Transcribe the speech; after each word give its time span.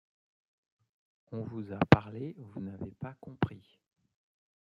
On 1.31 1.41
vous 1.43 1.71
a 1.73 1.77
parlé, 1.91 2.33
vous 2.39 2.59
n’avez 2.59 2.89
pas 2.99 3.13
compris. 3.21 3.61